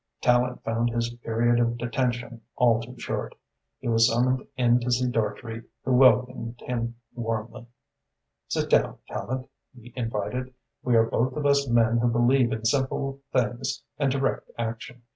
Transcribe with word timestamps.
Tallente 0.19 0.59
found 0.63 0.89
his 0.89 1.13
period 1.23 1.59
of 1.59 1.77
detention 1.77 2.41
all 2.55 2.79
too 2.81 2.97
short. 2.97 3.35
He 3.77 3.87
was 3.87 4.07
summoned 4.07 4.47
in 4.57 4.79
to 4.79 4.89
see 4.91 5.07
Dartrey, 5.07 5.61
who 5.85 5.93
welcomed 5.93 6.59
him 6.65 6.95
warmly. 7.13 7.67
"Sit 8.47 8.67
down, 8.71 8.97
Tallente," 9.07 9.49
he 9.79 9.93
invited. 9.95 10.55
"We 10.81 10.95
are 10.95 11.05
both 11.05 11.33
of 11.35 11.45
us 11.45 11.69
men 11.69 11.97
who 11.99 12.07
believe 12.09 12.51
in 12.51 12.65
simple 12.65 13.19
things 13.31 13.83
and 13.99 14.11
direct 14.11 14.49
action. 14.57 15.03